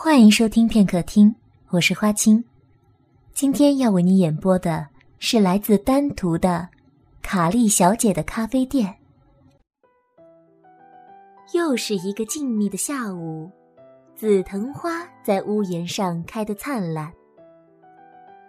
[0.00, 1.34] 欢迎收听片刻听，
[1.70, 2.42] 我是花青。
[3.32, 4.86] 今天要为你演播的
[5.18, 6.68] 是来自丹徒的
[7.20, 8.94] 卡莉小姐的咖啡店。
[11.52, 13.50] 又是一个静谧的下午，
[14.14, 17.12] 紫藤花在屋檐上开得灿烂。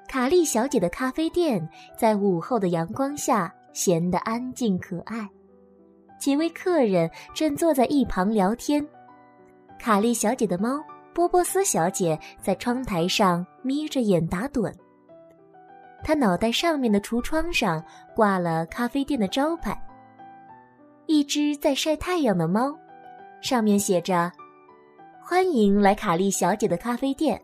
[0.07, 5.27] 卡莉小姐的咖啡店在午后的阳光下显得安静可爱。
[6.19, 8.87] 几位客人正坐在一旁聊天。
[9.79, 10.79] 卡莉小姐的猫。
[11.19, 14.73] 波波斯小姐在窗台上眯着眼打盹。
[16.01, 17.83] 她脑袋上面的橱窗上
[18.15, 19.77] 挂了咖啡店的招牌。
[21.07, 22.73] 一只在晒太阳的猫，
[23.41, 24.31] 上面写着
[25.21, 27.41] ：“欢迎来卡莉小姐的咖啡店。”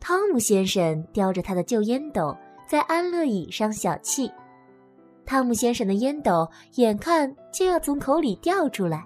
[0.00, 2.34] 汤姆先生叼着他的旧烟斗
[2.66, 4.32] 在安乐椅上小憩。
[5.26, 9.04] 汤姆先生的烟斗眼看就要从口里掉出来。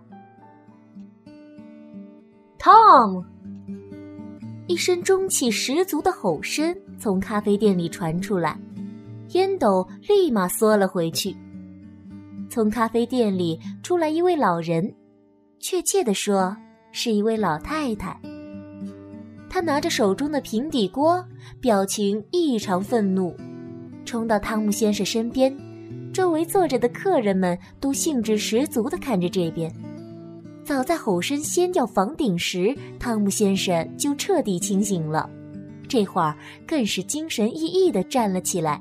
[2.57, 3.25] 汤姆。
[4.73, 8.59] 一声中气十足的吼声从咖啡店里传出来，
[9.33, 11.37] 烟斗立马缩了回去。
[12.49, 14.91] 从咖啡店里出来一位老人，
[15.61, 16.57] 确切地说
[16.91, 18.19] 是一位老太太。
[19.51, 21.23] 她拿着手中的平底锅，
[21.61, 23.37] 表情异常愤怒，
[24.07, 25.55] 冲到汤姆先生身边。
[26.15, 29.71] 周围坐着的客人们都兴致十足地看着这边。
[30.65, 35.29] 早在吼声掀掉房顶时，汤姆先生就彻底清醒了，
[35.89, 38.81] 这会儿更是精神奕奕地站了起来，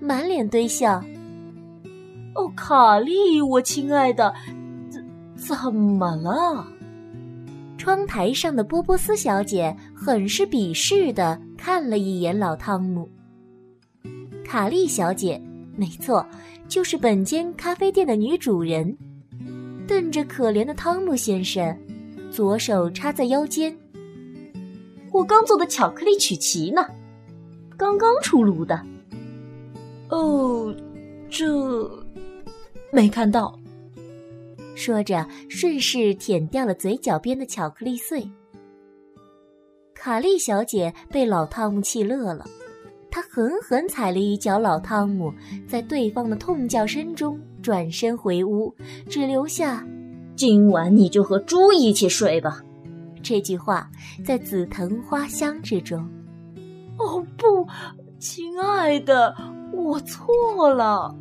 [0.00, 1.02] 满脸堆笑。
[2.34, 4.32] 哦，卡莉，我亲爱的，
[4.88, 5.04] 怎
[5.36, 6.66] 怎么了？
[7.76, 13.08] 窗台上的波波斯小姐很是鄙视地看了一眼老汤姆。
[14.44, 15.42] 卡莉小姐，
[15.76, 16.24] 没错，
[16.68, 18.96] 就是本间咖啡店的女主人。
[19.86, 21.76] 瞪着可怜的汤姆先生，
[22.30, 23.76] 左手插在腰间。
[25.12, 26.86] 我刚做的巧克力曲奇呢，
[27.76, 28.78] 刚刚出炉的。
[30.10, 30.74] 哦，
[31.30, 32.04] 这
[32.92, 33.58] 没看到。
[34.74, 38.28] 说着，顺势舔掉了嘴角边的巧克力碎。
[39.94, 42.46] 卡莉小姐被老汤姆气乐了，
[43.10, 45.32] 她狠狠踩了一脚老汤姆，
[45.66, 47.38] 在对方的痛叫声中。
[47.62, 48.72] 转身回屋，
[49.08, 49.84] 只留下
[50.36, 52.62] “今晚你就和猪一起睡吧”
[53.24, 53.90] 这句话
[54.24, 56.08] 在紫藤花香之中。
[56.96, 57.66] 哦不，
[58.20, 59.34] 亲爱的，
[59.72, 61.12] 我错了。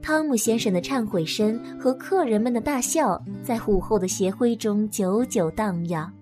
[0.00, 6.12] 汤姆先生的忏悔声和客人们的大笑在午后的斜晖中久久荡漾。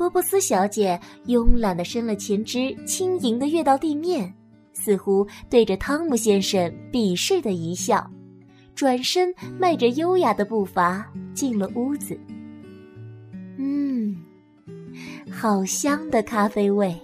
[0.00, 4.32] 波波斯小姐慵懒地伸了前肢，轻盈地跃到地面。
[4.72, 8.10] 似乎对着汤姆先生鄙视的一笑，
[8.74, 12.18] 转身迈着优雅的步伐进了屋子。
[13.58, 14.16] 嗯，
[15.30, 16.98] 好香的咖啡味。